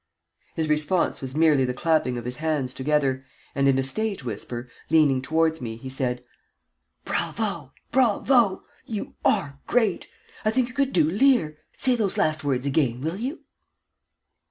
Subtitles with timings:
[0.55, 4.67] His response was merely the clapping of his hands together, and in a stage whisper,
[4.89, 6.23] leaning towards me, he said:
[7.05, 7.71] "Bravo!
[7.91, 8.63] Bravo!
[8.87, 10.07] You are great.
[10.43, 11.59] I think you could do Lear.
[11.77, 13.41] Say those last words again, will you?"